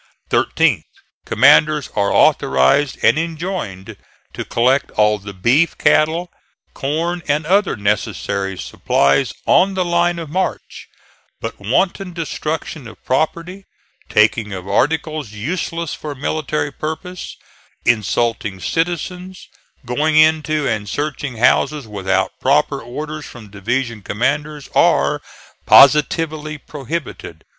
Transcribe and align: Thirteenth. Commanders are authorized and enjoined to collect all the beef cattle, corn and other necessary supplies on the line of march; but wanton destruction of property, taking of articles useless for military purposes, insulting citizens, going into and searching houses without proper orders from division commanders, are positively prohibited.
Thirteenth. 0.31 0.85
Commanders 1.27 1.89
are 1.95 2.11
authorized 2.11 2.97
and 3.03 3.19
enjoined 3.19 3.97
to 4.33 4.43
collect 4.43 4.89
all 4.89 5.19
the 5.19 5.31
beef 5.31 5.77
cattle, 5.77 6.31
corn 6.73 7.21
and 7.27 7.45
other 7.45 7.75
necessary 7.75 8.57
supplies 8.57 9.31
on 9.45 9.75
the 9.75 9.85
line 9.85 10.17
of 10.17 10.27
march; 10.27 10.87
but 11.39 11.59
wanton 11.59 12.13
destruction 12.13 12.87
of 12.87 13.05
property, 13.05 13.65
taking 14.09 14.51
of 14.53 14.67
articles 14.67 15.33
useless 15.33 15.93
for 15.93 16.15
military 16.15 16.71
purposes, 16.73 17.37
insulting 17.85 18.59
citizens, 18.59 19.47
going 19.85 20.17
into 20.17 20.67
and 20.67 20.89
searching 20.89 21.37
houses 21.37 21.87
without 21.87 22.39
proper 22.41 22.81
orders 22.81 23.27
from 23.27 23.51
division 23.51 24.01
commanders, 24.01 24.67
are 24.73 25.21
positively 25.67 26.57
prohibited. 26.57 27.43